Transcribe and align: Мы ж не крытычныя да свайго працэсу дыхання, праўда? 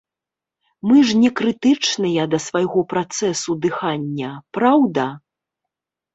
Мы 0.91 0.95
ж 1.09 1.17
не 1.23 1.29
крытычныя 1.39 2.23
да 2.31 2.39
свайго 2.47 2.79
працэсу 2.95 3.51
дыхання, 3.67 4.31
праўда? 4.61 5.07